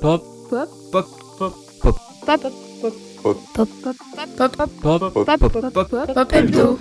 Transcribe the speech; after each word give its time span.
Pop. 0.00 0.22
Pop. 0.50 0.68
Pop. 0.92 1.06
Pop. 1.38 1.54
Pop. 1.80 1.96
Pop. 2.26 2.40
Pop. 2.76 2.88
Pop. 3.54 3.68
Pop. 4.82 5.52
Pop. 5.52 5.72
Pop. 5.72 6.14
Pop 6.14 6.32
hebdo. 6.32 6.78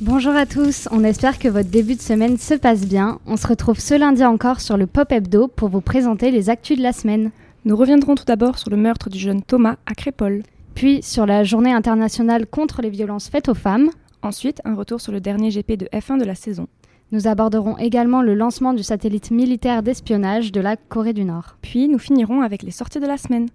Bonjour 0.00 0.34
à 0.34 0.46
tous, 0.46 0.88
on 0.92 1.02
espère 1.02 1.38
que 1.38 1.48
votre 1.48 1.68
début 1.68 1.96
de 1.96 2.00
semaine 2.00 2.38
se 2.38 2.54
passe 2.54 2.86
bien. 2.86 3.18
On 3.26 3.36
se 3.36 3.46
retrouve 3.46 3.80
ce 3.80 3.94
lundi 3.94 4.24
encore 4.24 4.60
sur 4.60 4.76
le 4.76 4.86
Pop 4.86 5.10
Hebdo 5.10 5.48
pour 5.48 5.68
vous 5.68 5.80
présenter 5.80 6.30
les 6.30 6.50
actus 6.50 6.78
de 6.78 6.82
la 6.82 6.92
semaine. 6.92 7.32
Nous 7.64 7.76
reviendrons 7.76 8.14
tout 8.14 8.24
d'abord 8.24 8.58
sur 8.58 8.70
le 8.70 8.76
meurtre 8.76 9.10
du 9.10 9.18
jeune 9.18 9.42
Thomas 9.42 9.76
à 9.86 9.94
Crépole. 9.94 10.42
Puis 10.74 11.02
sur 11.02 11.26
la 11.26 11.42
journée 11.42 11.72
internationale 11.72 12.46
contre 12.46 12.82
les 12.82 12.90
violences 12.90 13.28
faites 13.28 13.48
aux 13.48 13.54
femmes. 13.54 13.90
Ensuite, 14.22 14.60
un 14.64 14.74
retour 14.74 15.00
sur 15.00 15.12
le 15.12 15.20
dernier 15.20 15.50
GP 15.50 15.72
de 15.72 15.86
F1 15.92 16.18
de 16.18 16.24
la 16.24 16.34
saison. 16.36 16.68
Nous 17.10 17.26
aborderons 17.26 17.78
également 17.78 18.20
le 18.20 18.34
lancement 18.34 18.74
du 18.74 18.82
satellite 18.82 19.30
militaire 19.30 19.82
d'espionnage 19.82 20.52
de 20.52 20.60
la 20.60 20.76
Corée 20.76 21.14
du 21.14 21.24
Nord. 21.24 21.56
Puis 21.62 21.88
nous 21.88 21.98
finirons 21.98 22.42
avec 22.42 22.62
les 22.62 22.70
sorties 22.70 23.00
de 23.00 23.06
la 23.06 23.16
semaine. 23.16 23.48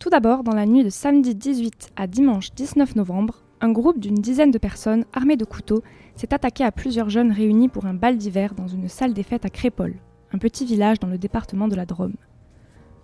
Tout 0.00 0.10
d'abord, 0.10 0.42
dans 0.42 0.54
la 0.54 0.66
nuit 0.66 0.82
de 0.82 0.90
samedi 0.90 1.36
18 1.36 1.92
à 1.94 2.08
dimanche 2.08 2.52
19 2.56 2.96
novembre, 2.96 3.44
un 3.60 3.70
groupe 3.70 4.00
d'une 4.00 4.16
dizaine 4.16 4.50
de 4.50 4.58
personnes 4.58 5.04
armées 5.12 5.36
de 5.36 5.44
couteaux 5.44 5.84
s'est 6.16 6.34
attaqué 6.34 6.64
à 6.64 6.72
plusieurs 6.72 7.08
jeunes 7.08 7.30
réunis 7.30 7.68
pour 7.68 7.86
un 7.86 7.94
bal 7.94 8.16
d'hiver 8.16 8.54
dans 8.54 8.66
une 8.66 8.88
salle 8.88 9.14
des 9.14 9.22
fêtes 9.22 9.44
à 9.44 9.50
Crépole, 9.50 9.94
un 10.32 10.38
petit 10.38 10.66
village 10.66 10.98
dans 10.98 11.06
le 11.06 11.18
département 11.18 11.68
de 11.68 11.76
la 11.76 11.86
Drôme. 11.86 12.16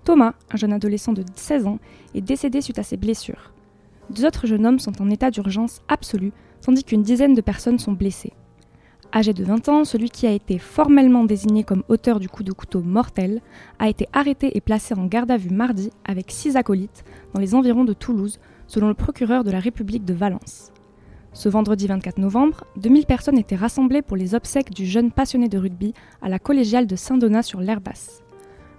Thomas, 0.03 0.35
un 0.51 0.57
jeune 0.57 0.73
adolescent 0.73 1.13
de 1.13 1.23
16 1.37 1.67
ans, 1.69 1.79
est 2.17 2.21
décédé 2.21 2.63
suite 2.63 2.81
à 2.81 2.83
ses 2.83 2.97
blessures. 2.97 3.53
Deux 4.11 4.27
autres 4.27 4.49
jeunes 4.49 4.67
hommes 4.67 4.81
sont 4.81 5.01
en 5.01 5.09
état 5.09 5.31
d'urgence 5.31 5.83
absolue, 5.87 6.33
tandis 6.63 6.83
qu'une 6.83 7.05
dizaine 7.05 7.35
de 7.35 7.41
personnes 7.41 7.79
sont 7.79 7.93
blessées. 7.93 8.33
Âgé 9.15 9.35
de 9.35 9.45
20 9.45 9.69
ans, 9.69 9.85
celui 9.85 10.09
qui 10.09 10.27
a 10.27 10.31
été 10.31 10.59
formellement 10.59 11.25
désigné 11.25 11.65
comme 11.65 11.83
auteur 11.89 12.19
du 12.19 12.31
coup 12.31 12.43
de 12.43 12.53
couteau 12.53 12.81
mortel 12.81 13.43
a 13.79 13.91
été 13.91 14.09
arrêté 14.15 14.57
et 14.57 14.63
placé 14.63 14.95
en 14.95 15.05
garde 15.05 15.31
à 15.31 15.37
vue 15.37 15.51
mardi 15.51 15.91
avec 16.07 16.31
six 16.31 16.57
acolytes 16.57 17.05
dans 17.35 17.41
les 17.41 17.55
environs 17.55 17.85
de 17.85 17.93
Toulouse, 17.93 18.41
selon 18.67 18.89
le 18.89 18.95
procureur 18.95 19.45
de 19.45 19.51
la 19.51 19.61
République 19.61 20.07
de 20.07 20.15
Valence. 20.15 20.73
Ce 21.35 21.51
vendredi 21.51 21.87
24 21.87 22.17
novembre, 22.17 22.65
2000 22.77 23.05
personnes 23.05 23.37
étaient 23.37 23.55
rassemblées 23.55 24.01
pour 24.01 24.17
les 24.17 24.35
obsèques 24.35 24.73
du 24.73 24.87
jeune 24.87 25.13
passionné 25.13 25.51
de 25.51 25.59
rugby 25.59 25.93
à 26.23 26.31
la 26.31 26.39
collégiale 26.39 26.87
de 26.87 26.97
Saint-Donat 26.97 27.43
sur 27.43 27.61
l'Herbasse. 27.61 28.23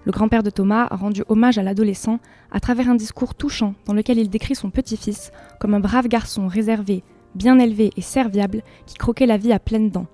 Le 0.04 0.11
grand-père 0.11 0.42
de 0.42 0.50
Thomas 0.50 0.88
a 0.89 0.95
rendu 0.95 1.23
hommage 1.28 1.59
à 1.59 1.64
l'adolescent 1.64 2.17
à 2.52 2.59
travers 2.59 2.89
un 2.89 2.95
discours 2.95 3.36
touchant 3.36 3.76
dans 3.86 3.94
lequel 3.94 4.17
il 4.17 4.31
décrit 4.31 4.56
son 4.56 4.72
petit-fils 4.72 5.31
comme 5.59 5.76
un 5.76 5.80
brave 5.80 6.08
garçon 6.08 6.48
réservé, 6.48 7.04
bien 7.36 7.59
élevé 7.59 7.92
et 7.98 8.02
serviable 8.02 8.64
qui 8.88 8.95
croquait 8.95 9.28
la 9.28 9.38
vie 9.38 9.54
à 9.54 9.59
pleines 9.59 9.92
dents. 9.92 10.08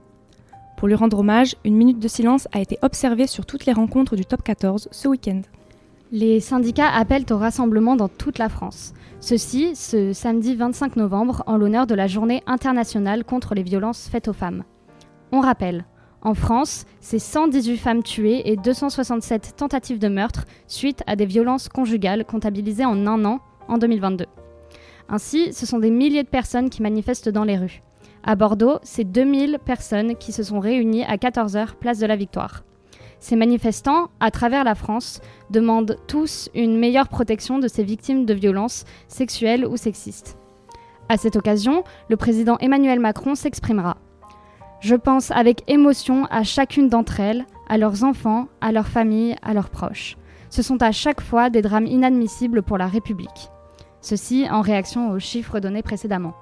Pour 0.79 0.87
lui 0.87 0.95
rendre 0.95 1.19
hommage, 1.19 1.57
une 1.65 1.75
minute 1.75 1.99
de 1.99 2.07
silence 2.07 2.47
a 2.53 2.61
été 2.61 2.79
observée 2.81 3.27
sur 3.27 3.45
toutes 3.45 3.65
les 3.65 3.73
rencontres 3.73 4.15
du 4.15 4.23
top 4.25 4.43
14 4.43 4.87
ce 4.89 5.09
week-end. 5.09 5.41
Les 6.13 6.39
syndicats 6.39 6.87
appellent 6.87 7.25
au 7.31 7.37
rassemblement 7.37 7.97
dans 7.97 8.07
toute 8.07 8.37
la 8.37 8.47
France. 8.47 8.93
Ceci 9.19 9.75
ce 9.75 10.13
samedi 10.13 10.55
25 10.55 10.95
novembre 10.95 11.43
en 11.47 11.57
l'honneur 11.57 11.85
de 11.85 11.95
la 11.95 12.07
journée 12.07 12.43
internationale 12.47 13.25
contre 13.25 13.55
les 13.55 13.61
violences 13.61 14.07
faites 14.07 14.29
aux 14.29 14.33
femmes. 14.33 14.63
On 15.33 15.41
rappelle, 15.41 15.83
en 16.21 16.33
France, 16.33 16.85
c'est 17.01 17.19
118 17.19 17.75
femmes 17.75 18.01
tuées 18.01 18.49
et 18.49 18.55
267 18.55 19.55
tentatives 19.57 19.99
de 19.99 20.07
meurtre 20.07 20.45
suite 20.67 21.03
à 21.07 21.17
des 21.17 21.25
violences 21.25 21.67
conjugales 21.67 22.23
comptabilisées 22.23 22.85
en 22.85 23.05
un 23.05 23.25
an 23.25 23.41
en 23.67 23.79
2022. 23.79 24.27
Ainsi, 25.09 25.51
ce 25.51 25.65
sont 25.65 25.79
des 25.79 25.91
milliers 25.91 26.23
de 26.23 26.29
personnes 26.29 26.69
qui 26.69 26.81
manifestent 26.81 27.27
dans 27.27 27.43
les 27.43 27.57
rues. 27.57 27.81
À 28.23 28.35
Bordeaux, 28.35 28.79
c'est 28.83 29.05
2000 29.05 29.59
personnes 29.63 30.15
qui 30.15 30.31
se 30.31 30.43
sont 30.43 30.59
réunies 30.59 31.05
à 31.05 31.15
14h, 31.15 31.75
place 31.79 31.99
de 31.99 32.05
la 32.05 32.15
Victoire. 32.15 32.63
Ces 33.19 33.35
manifestants, 33.35 34.09
à 34.19 34.31
travers 34.31 34.63
la 34.63 34.75
France, 34.75 35.21
demandent 35.49 35.97
tous 36.07 36.49
une 36.55 36.77
meilleure 36.77 37.07
protection 37.07 37.59
de 37.59 37.67
ces 37.67 37.83
victimes 37.83 38.25
de 38.25 38.33
violences 38.33 38.85
sexuelles 39.07 39.65
ou 39.65 39.77
sexistes. 39.77 40.37
À 41.09 41.17
cette 41.17 41.35
occasion, 41.35 41.83
le 42.09 42.17
président 42.17 42.57
Emmanuel 42.59 42.99
Macron 42.99 43.35
s'exprimera. 43.35 43.97
Je 44.79 44.95
pense 44.95 45.31
avec 45.31 45.63
émotion 45.67 46.25
à 46.25 46.43
chacune 46.43 46.87
d'entre 46.87 47.19
elles, 47.19 47.45
à 47.67 47.77
leurs 47.77 48.03
enfants, 48.03 48.47
à 48.61 48.71
leurs 48.71 48.87
familles, 48.87 49.35
à 49.41 49.53
leurs 49.53 49.69
proches. 49.69 50.17
Ce 50.49 50.61
sont 50.61 50.81
à 50.81 50.91
chaque 50.91 51.21
fois 51.21 51.49
des 51.49 51.61
drames 51.61 51.85
inadmissibles 51.85 52.63
pour 52.63 52.77
la 52.77 52.87
République. 52.87 53.49
Ceci 54.01 54.47
en 54.49 54.61
réaction 54.61 55.11
aux 55.11 55.19
chiffres 55.19 55.59
donnés 55.59 55.83
précédemment. 55.83 56.33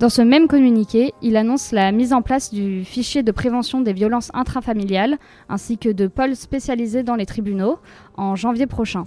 Dans 0.00 0.08
ce 0.08 0.22
même 0.22 0.48
communiqué, 0.48 1.12
il 1.20 1.36
annonce 1.36 1.72
la 1.72 1.92
mise 1.92 2.14
en 2.14 2.22
place 2.22 2.54
du 2.54 2.86
fichier 2.86 3.22
de 3.22 3.32
prévention 3.32 3.82
des 3.82 3.92
violences 3.92 4.30
intrafamiliales 4.32 5.18
ainsi 5.50 5.76
que 5.76 5.90
de 5.90 6.06
pôles 6.06 6.36
spécialisés 6.36 7.02
dans 7.02 7.16
les 7.16 7.26
tribunaux 7.26 7.76
en 8.16 8.34
janvier 8.34 8.66
prochain, 8.66 9.04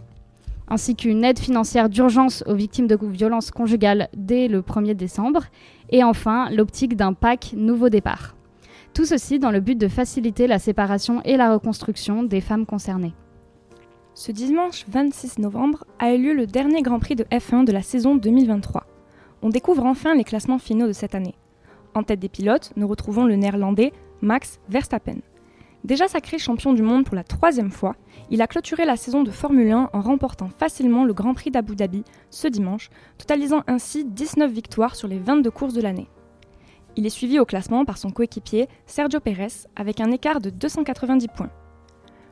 ainsi 0.67 0.95
qu'une 0.95 1.23
aide 1.23 1.39
financière 1.39 1.89
d'urgence 1.89 2.43
aux 2.45 2.53
victimes 2.53 2.85
de 2.85 2.95
violences 3.07 3.49
conjugales 3.49 4.07
dès 4.15 4.47
le 4.47 4.61
1er 4.61 4.93
décembre, 4.93 5.45
et 5.89 6.03
enfin 6.03 6.51
l'optique 6.51 6.95
d'un 6.95 7.13
PAC 7.13 7.55
Nouveau 7.57 7.89
Départ. 7.89 8.35
Tout 8.93 9.05
ceci 9.05 9.39
dans 9.39 9.49
le 9.49 9.61
but 9.61 9.79
de 9.79 9.87
faciliter 9.87 10.45
la 10.45 10.59
séparation 10.59 11.23
et 11.23 11.37
la 11.37 11.51
reconstruction 11.51 12.21
des 12.21 12.39
femmes 12.39 12.67
concernées. 12.67 13.15
Ce 14.13 14.31
dimanche 14.31 14.85
26 14.89 15.39
novembre 15.39 15.85
a 15.97 16.13
eu 16.13 16.21
lieu 16.21 16.33
le 16.35 16.45
dernier 16.45 16.83
Grand 16.83 16.99
Prix 16.99 17.15
de 17.15 17.23
F1 17.23 17.65
de 17.65 17.71
la 17.71 17.81
saison 17.81 18.15
2023 18.15 18.85
on 19.43 19.49
découvre 19.49 19.85
enfin 19.85 20.15
les 20.15 20.23
classements 20.23 20.57
finaux 20.57 20.87
de 20.87 20.93
cette 20.93 21.15
année. 21.15 21.35
En 21.93 22.01
tête 22.01 22.19
des 22.19 22.29
pilotes, 22.29 22.71
nous 22.77 22.87
retrouvons 22.87 23.25
le 23.25 23.35
néerlandais 23.35 23.91
Max 24.21 24.59
Verstappen. 24.69 25.17
Déjà 25.83 26.07
sacré 26.07 26.39
champion 26.39 26.71
du 26.71 26.81
monde 26.81 27.03
pour 27.03 27.13
la 27.13 27.25
troisième 27.25 27.69
fois, 27.69 27.97
il 28.31 28.41
a 28.41 28.47
clôturé 28.47 28.85
la 28.85 28.95
saison 28.95 29.21
de 29.21 29.31
Formule 29.31 29.69
1 29.69 29.89
en 29.91 30.01
remportant 30.01 30.47
facilement 30.47 31.03
le 31.03 31.13
Grand 31.13 31.33
Prix 31.33 31.51
d'Abu 31.51 31.75
Dhabi 31.75 32.05
ce 32.29 32.47
dimanche, 32.47 32.89
totalisant 33.17 33.63
ainsi 33.67 34.05
19 34.05 34.49
victoires 34.49 34.95
sur 34.95 35.09
les 35.09 35.19
22 35.19 35.51
courses 35.51 35.73
de 35.73 35.81
l'année. 35.81 36.07
Il 36.95 37.05
est 37.05 37.09
suivi 37.09 37.37
au 37.37 37.45
classement 37.45 37.83
par 37.83 37.97
son 37.97 38.11
coéquipier 38.11 38.69
Sergio 38.85 39.19
Pérez 39.19 39.67
avec 39.75 39.99
un 39.99 40.11
écart 40.11 40.39
de 40.39 40.51
290 40.51 41.27
points. 41.27 41.51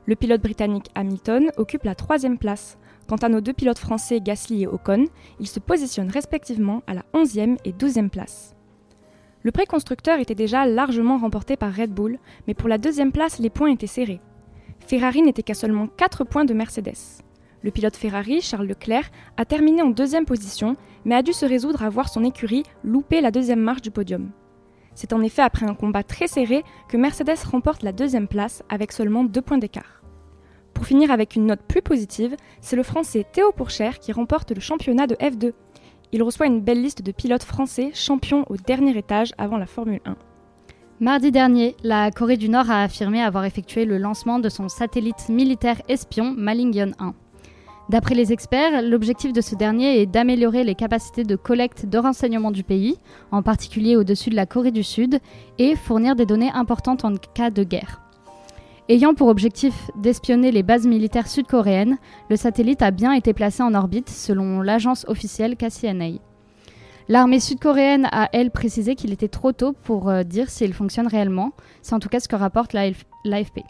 Le 0.06 0.16
pilote 0.16 0.42
britannique 0.42 0.90
Hamilton 0.96 1.52
occupe 1.58 1.84
la 1.84 1.94
troisième 1.94 2.38
place, 2.38 2.78
Quant 3.12 3.18
à 3.18 3.28
nos 3.28 3.42
deux 3.42 3.52
pilotes 3.52 3.78
français 3.78 4.22
Gasly 4.22 4.64
et 4.64 4.68
Ocon, 4.68 5.04
ils 5.42 5.48
se 5.50 5.60
positionnent 5.60 6.10
respectivement 6.10 6.82
à 6.88 6.94
la 6.94 7.04
11e 7.14 7.58
et 7.66 7.74
12e 7.74 8.08
place. 8.08 8.56
Le 9.44 9.52
prix 9.52 9.66
constructeur 9.66 10.20
était 10.20 10.34
déjà 10.34 10.66
largement 10.66 11.18
remporté 11.18 11.58
par 11.58 11.76
Red 11.76 11.92
Bull, 11.92 12.20
mais 12.48 12.54
pour 12.54 12.70
la 12.70 12.78
deuxième 12.78 13.12
place, 13.12 13.38
les 13.40 13.50
points 13.50 13.70
étaient 13.70 13.86
serrés. 13.86 14.22
Ferrari 14.80 15.22
n'était 15.24 15.44
qu'à 15.44 15.56
seulement 15.56 15.88
4 15.88 16.24
points 16.24 16.46
de 16.46 16.54
Mercedes. 16.54 17.22
Le 17.64 17.72
pilote 17.72 17.98
Ferrari, 17.98 18.40
Charles 18.40 18.68
Leclerc, 18.68 19.12
a 19.36 19.44
terminé 19.44 19.82
en 19.82 19.90
deuxième 19.90 20.24
position, 20.24 20.78
mais 21.04 21.16
a 21.16 21.22
dû 21.22 21.34
se 21.34 21.46
résoudre 21.46 21.84
à 21.84 21.90
voir 21.90 22.08
son 22.08 22.24
écurie 22.24 22.64
louper 22.86 23.20
la 23.20 23.32
deuxième 23.32 23.60
marche 23.60 23.82
du 23.82 23.92
podium. 23.92 24.32
C'est 24.96 25.12
en 25.12 25.22
effet 25.22 25.42
après 25.42 25.66
un 25.66 25.76
combat 25.76 26.04
très 26.04 26.28
serré 26.28 26.64
que 26.88 26.96
Mercedes 26.96 27.44
remporte 27.44 27.84
la 27.84 27.92
deuxième 27.92 28.30
place 28.30 28.64
avec 28.70 28.94
seulement 28.94 29.26
2 29.26 29.42
points 29.42 29.58
d'écart. 29.58 30.01
Pour 30.82 30.88
finir 30.88 31.12
avec 31.12 31.36
une 31.36 31.46
note 31.46 31.62
plus 31.62 31.84
positive, 31.84 32.36
c'est 32.60 32.76
le 32.76 32.82
français 32.82 33.24
Théo 33.32 33.52
Pourchère 33.52 34.00
qui 34.00 34.12
remporte 34.12 34.52
le 34.52 34.60
championnat 34.60 35.06
de 35.06 35.14
F2. 35.14 35.54
Il 36.12 36.24
reçoit 36.24 36.48
une 36.48 36.60
belle 36.60 36.82
liste 36.82 37.04
de 37.04 37.12
pilotes 37.12 37.44
français 37.44 37.92
champions 37.94 38.46
au 38.50 38.58
dernier 38.58 38.98
étage 38.98 39.32
avant 39.38 39.58
la 39.58 39.68
Formule 39.68 40.02
1. 40.06 40.16
Mardi 41.00 41.32
dernier, 41.32 41.76
la 41.84 42.10
Corée 42.10 42.36
du 42.36 42.50
Nord 42.50 42.72
a 42.72 42.82
affirmé 42.82 43.22
avoir 43.22 43.46
effectué 43.46 43.86
le 43.86 44.00
lancement 44.00 44.40
de 44.40 44.50
son 44.50 44.70
satellite 44.70 45.30
militaire 45.30 45.80
espion 45.88 46.34
Malingyon 46.36 46.94
1. 46.98 47.14
D'après 47.90 48.16
les 48.16 48.34
experts, 48.34 48.82
l'objectif 48.82 49.34
de 49.34 49.42
ce 49.42 49.54
dernier 49.54 50.02
est 50.02 50.08
d'améliorer 50.08 50.64
les 50.64 50.74
capacités 50.74 51.24
de 51.24 51.36
collecte 51.36 51.86
de 51.86 52.00
renseignements 52.00 52.50
du 52.50 52.64
pays, 52.64 52.98
en 53.30 53.44
particulier 53.44 53.98
au-dessus 53.98 54.32
de 54.32 54.36
la 54.36 54.48
Corée 54.48 54.72
du 54.72 54.82
Sud, 54.82 55.20
et 55.60 55.76
fournir 55.76 56.16
des 56.16 56.26
données 56.26 56.52
importantes 56.52 57.06
en 57.06 57.14
cas 57.36 57.52
de 57.52 57.64
guerre. 57.64 58.02
Ayant 58.92 59.14
pour 59.14 59.30
objectif 59.30 59.90
d'espionner 59.96 60.52
les 60.52 60.64
bases 60.64 60.86
militaires 60.86 61.30
sud-coréennes, 61.30 61.98
le 62.30 62.36
satellite 62.36 62.82
a 62.82 62.92
bien 62.92 63.14
été 63.14 63.32
placé 63.32 63.64
en 63.64 63.74
orbite 63.74 64.10
selon 64.10 64.60
l'agence 64.60 65.06
officielle 65.08 65.56
KCNA. 65.56 66.20
L'armée 67.08 67.40
sud-coréenne 67.40 68.10
a, 68.12 68.28
elle, 68.34 68.52
précisé 68.52 68.96
qu'il 68.96 69.14
était 69.14 69.30
trop 69.30 69.54
tôt 69.54 69.72
pour 69.72 70.10
euh, 70.10 70.24
dire 70.24 70.50
s'il 70.50 70.74
fonctionne 70.74 71.08
réellement. 71.08 71.54
C'est 71.82 71.96
en 71.96 72.00
tout 72.00 72.10
cas 72.10 72.20
ce 72.20 72.28
que 72.28 72.36
rapporte 72.36 72.74
l'AFP. 72.74 73.62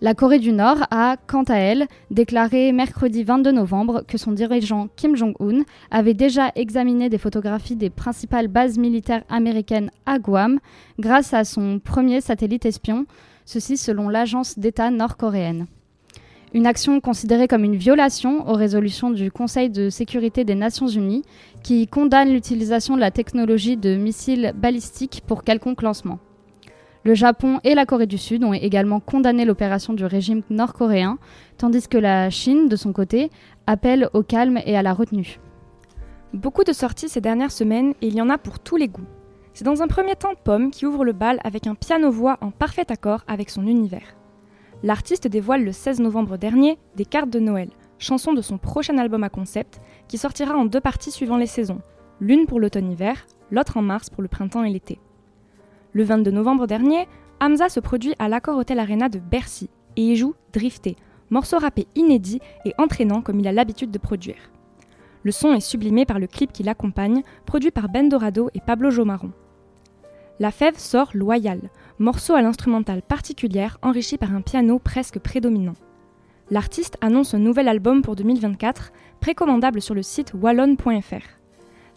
La 0.00 0.14
Corée 0.14 0.38
du 0.38 0.52
Nord 0.52 0.86
a, 0.90 1.16
quant 1.26 1.44
à 1.44 1.56
elle, 1.56 1.86
déclaré 2.10 2.72
mercredi 2.72 3.22
22 3.22 3.52
novembre 3.52 4.02
que 4.08 4.16
son 4.16 4.32
dirigeant 4.32 4.88
Kim 4.96 5.14
Jong-un 5.14 5.62
avait 5.90 6.14
déjà 6.14 6.52
examiné 6.56 7.10
des 7.10 7.18
photographies 7.18 7.76
des 7.76 7.90
principales 7.90 8.48
bases 8.48 8.78
militaires 8.78 9.24
américaines 9.28 9.90
à 10.06 10.18
Guam 10.18 10.58
grâce 10.98 11.34
à 11.34 11.44
son 11.44 11.80
premier 11.80 12.22
satellite 12.22 12.64
espion, 12.64 13.04
ceci 13.44 13.76
selon 13.76 14.08
l'agence 14.08 14.58
d'État 14.58 14.90
nord-coréenne. 14.90 15.66
Une 16.54 16.66
action 16.66 17.00
considérée 17.00 17.48
comme 17.48 17.64
une 17.64 17.74
violation 17.74 18.48
aux 18.48 18.54
résolutions 18.54 19.10
du 19.10 19.32
Conseil 19.32 19.70
de 19.70 19.90
sécurité 19.90 20.44
des 20.44 20.54
Nations 20.54 20.86
Unies 20.86 21.24
qui 21.64 21.88
condamne 21.88 22.32
l'utilisation 22.32 22.94
de 22.94 23.00
la 23.00 23.10
technologie 23.10 23.76
de 23.76 23.96
missiles 23.96 24.52
balistiques 24.54 25.22
pour 25.26 25.42
quelconque 25.42 25.82
lancement. 25.82 26.20
Le 27.02 27.14
Japon 27.14 27.60
et 27.64 27.74
la 27.74 27.86
Corée 27.86 28.06
du 28.06 28.18
Sud 28.18 28.44
ont 28.44 28.54
également 28.54 29.00
condamné 29.00 29.44
l'opération 29.44 29.92
du 29.92 30.04
régime 30.04 30.42
nord-coréen, 30.48 31.18
tandis 31.58 31.86
que 31.86 31.98
la 31.98 32.30
Chine, 32.30 32.68
de 32.68 32.76
son 32.76 32.92
côté, 32.92 33.30
appelle 33.66 34.08
au 34.14 34.22
calme 34.22 34.58
et 34.64 34.76
à 34.76 34.82
la 34.82 34.94
retenue. 34.94 35.40
Beaucoup 36.32 36.64
de 36.64 36.72
sorties 36.72 37.08
ces 37.08 37.20
dernières 37.20 37.52
semaines 37.52 37.94
et 38.00 38.06
il 38.06 38.14
y 38.14 38.22
en 38.22 38.30
a 38.30 38.38
pour 38.38 38.58
tous 38.58 38.76
les 38.76 38.88
goûts. 38.88 39.06
C'est 39.54 39.64
dans 39.64 39.82
un 39.82 39.86
premier 39.86 40.16
temps 40.16 40.34
Pomme 40.42 40.72
qui 40.72 40.84
ouvre 40.84 41.04
le 41.04 41.12
bal 41.12 41.38
avec 41.44 41.68
un 41.68 41.76
piano-voix 41.76 42.38
en 42.40 42.50
parfait 42.50 42.90
accord 42.90 43.22
avec 43.28 43.50
son 43.50 43.68
univers. 43.68 44.16
L'artiste 44.82 45.28
dévoile 45.28 45.64
le 45.64 45.70
16 45.70 46.00
novembre 46.00 46.36
dernier 46.36 46.76
Des 46.96 47.04
cartes 47.04 47.30
de 47.30 47.38
Noël, 47.38 47.68
chanson 48.00 48.32
de 48.32 48.42
son 48.42 48.58
prochain 48.58 48.98
album 48.98 49.22
à 49.22 49.28
concept, 49.28 49.80
qui 50.08 50.18
sortira 50.18 50.56
en 50.56 50.64
deux 50.64 50.80
parties 50.80 51.12
suivant 51.12 51.36
les 51.36 51.46
saisons, 51.46 51.78
l'une 52.18 52.46
pour 52.46 52.58
l'automne-hiver, 52.58 53.28
l'autre 53.52 53.76
en 53.76 53.82
mars 53.82 54.10
pour 54.10 54.22
le 54.22 54.28
printemps 54.28 54.64
et 54.64 54.70
l'été. 54.70 54.98
Le 55.92 56.02
22 56.02 56.32
novembre 56.32 56.66
dernier, 56.66 57.06
Hamza 57.40 57.68
se 57.68 57.78
produit 57.78 58.16
à 58.18 58.28
l'Accord 58.28 58.58
Hotel 58.58 58.80
Arena 58.80 59.08
de 59.08 59.20
Bercy 59.20 59.70
et 59.94 60.02
y 60.02 60.16
joue 60.16 60.34
Drifté, 60.52 60.96
morceau 61.30 61.58
rappé 61.58 61.86
inédit 61.94 62.40
et 62.64 62.74
entraînant 62.76 63.22
comme 63.22 63.38
il 63.38 63.46
a 63.46 63.52
l'habitude 63.52 63.92
de 63.92 63.98
produire. 63.98 64.50
Le 65.22 65.30
son 65.30 65.54
est 65.54 65.60
sublimé 65.60 66.06
par 66.06 66.18
le 66.18 66.26
clip 66.26 66.52
qui 66.52 66.64
l'accompagne, 66.64 67.22
produit 67.46 67.70
par 67.70 67.88
Ben 67.88 68.08
Dorado 68.08 68.50
et 68.52 68.60
Pablo 68.60 68.90
Jomaron. 68.90 69.30
La 70.40 70.50
Fève 70.50 70.78
sort 70.78 71.10
Loyal, 71.14 71.60
morceau 72.00 72.34
à 72.34 72.42
l'instrumental 72.42 73.02
particulière 73.02 73.78
enrichi 73.82 74.18
par 74.18 74.34
un 74.34 74.40
piano 74.40 74.80
presque 74.80 75.20
prédominant. 75.20 75.76
L'artiste 76.50 76.96
annonce 77.00 77.34
un 77.34 77.38
nouvel 77.38 77.68
album 77.68 78.02
pour 78.02 78.16
2024, 78.16 78.92
précommandable 79.20 79.80
sur 79.80 79.94
le 79.94 80.02
site 80.02 80.32
wallon.fr. 80.34 81.22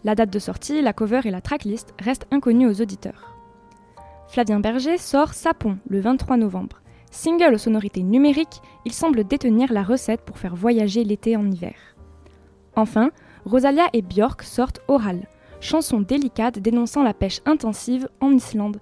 La 0.04 0.14
date 0.14 0.32
de 0.32 0.38
sortie, 0.38 0.80
la 0.82 0.92
cover 0.92 1.22
et 1.24 1.32
la 1.32 1.40
tracklist 1.40 1.94
restent 1.98 2.28
inconnues 2.30 2.68
aux 2.68 2.80
auditeurs. 2.80 3.34
Flavien 4.28 4.60
Berger 4.60 4.98
sort 4.98 5.34
Sapon 5.34 5.78
le 5.88 5.98
23 5.98 6.36
novembre. 6.36 6.80
Single 7.10 7.54
aux 7.54 7.58
sonorités 7.58 8.04
numériques, 8.04 8.62
il 8.84 8.92
semble 8.92 9.24
détenir 9.24 9.72
la 9.72 9.82
recette 9.82 10.20
pour 10.20 10.38
faire 10.38 10.54
voyager 10.54 11.02
l'été 11.02 11.36
en 11.36 11.50
hiver. 11.50 11.74
Enfin, 12.76 13.10
Rosalia 13.44 13.86
et 13.94 14.02
Björk 14.02 14.42
sortent 14.44 14.80
Oral, 14.86 15.26
chanson 15.60 16.00
délicate 16.00 16.58
dénonçant 16.58 17.02
la 17.02 17.14
pêche 17.14 17.40
intensive 17.46 18.08
en 18.20 18.32
Islande. 18.32 18.78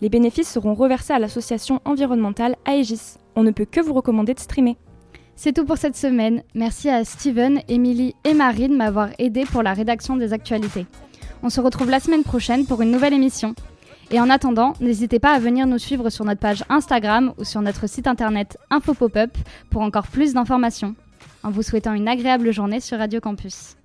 Les 0.00 0.08
bénéfices 0.08 0.52
seront 0.52 0.74
reversés 0.74 1.12
à 1.12 1.18
l'association 1.18 1.80
environnementale 1.84 2.56
Aegis. 2.66 3.16
On 3.36 3.42
ne 3.42 3.50
peut 3.50 3.64
que 3.64 3.80
vous 3.80 3.94
recommander 3.94 4.34
de 4.34 4.40
streamer. 4.40 4.76
C'est 5.36 5.52
tout 5.52 5.64
pour 5.64 5.78
cette 5.78 5.96
semaine. 5.96 6.42
Merci 6.54 6.88
à 6.88 7.04
Steven, 7.04 7.60
Émilie 7.68 8.14
et 8.24 8.34
Marie 8.34 8.68
de 8.68 8.76
m'avoir 8.76 9.08
aidé 9.18 9.44
pour 9.44 9.62
la 9.62 9.72
rédaction 9.72 10.16
des 10.16 10.32
actualités. 10.32 10.86
On 11.42 11.50
se 11.50 11.60
retrouve 11.60 11.90
la 11.90 12.00
semaine 12.00 12.22
prochaine 12.22 12.66
pour 12.66 12.82
une 12.82 12.90
nouvelle 12.90 13.12
émission. 13.12 13.54
Et 14.10 14.20
en 14.20 14.30
attendant, 14.30 14.74
n'hésitez 14.80 15.18
pas 15.18 15.32
à 15.32 15.38
venir 15.38 15.66
nous 15.66 15.78
suivre 15.78 16.10
sur 16.10 16.24
notre 16.24 16.40
page 16.40 16.64
Instagram 16.68 17.32
ou 17.38 17.44
sur 17.44 17.62
notre 17.62 17.88
site 17.88 18.06
internet 18.06 18.58
Info 18.70 18.94
Pop-up 18.94 19.36
pour 19.70 19.82
encore 19.82 20.06
plus 20.06 20.34
d'informations. 20.34 20.94
En 21.42 21.50
vous 21.50 21.62
souhaitant 21.62 21.94
une 21.94 22.08
agréable 22.08 22.52
journée 22.52 22.80
sur 22.80 22.98
Radio 22.98 23.20
Campus. 23.20 23.76